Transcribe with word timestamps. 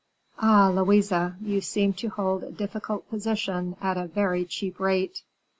Ah, 0.39 0.71
Louise, 0.73 1.13
you 1.43 1.61
seem 1.61 1.93
to 1.93 2.09
hold 2.09 2.41
a 2.41 2.49
difficult 2.51 3.07
position 3.07 3.75
at 3.81 3.97
a 3.97 4.07
very 4.07 4.45
cheap 4.45 4.79
rate." 4.79 5.21